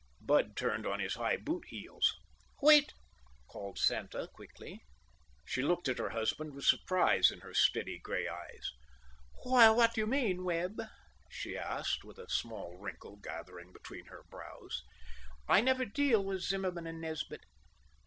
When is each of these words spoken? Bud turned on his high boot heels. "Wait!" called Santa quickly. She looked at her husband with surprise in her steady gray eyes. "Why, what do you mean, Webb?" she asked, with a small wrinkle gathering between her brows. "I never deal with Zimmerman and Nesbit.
Bud 0.19 0.57
turned 0.57 0.87
on 0.87 0.99
his 0.99 1.13
high 1.13 1.37
boot 1.37 1.63
heels. 1.67 2.15
"Wait!" 2.59 2.91
called 3.47 3.77
Santa 3.77 4.27
quickly. 4.33 4.81
She 5.45 5.61
looked 5.61 5.87
at 5.87 5.99
her 5.99 6.09
husband 6.09 6.55
with 6.55 6.65
surprise 6.65 7.29
in 7.29 7.41
her 7.41 7.53
steady 7.53 7.99
gray 7.99 8.27
eyes. 8.27 8.71
"Why, 9.43 9.69
what 9.69 9.93
do 9.93 10.01
you 10.01 10.07
mean, 10.07 10.43
Webb?" 10.43 10.81
she 11.29 11.55
asked, 11.55 12.03
with 12.03 12.17
a 12.17 12.27
small 12.29 12.79
wrinkle 12.79 13.17
gathering 13.17 13.71
between 13.71 14.05
her 14.05 14.23
brows. 14.27 14.81
"I 15.47 15.61
never 15.61 15.85
deal 15.85 16.23
with 16.25 16.41
Zimmerman 16.41 16.87
and 16.87 16.99
Nesbit. 16.99 17.43